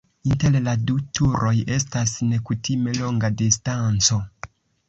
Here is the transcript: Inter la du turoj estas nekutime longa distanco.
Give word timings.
Inter 0.27 0.55
la 0.67 0.71
du 0.91 0.95
turoj 1.19 1.51
estas 1.77 2.15
nekutime 2.31 2.97
longa 3.03 3.33
distanco. 3.43 4.19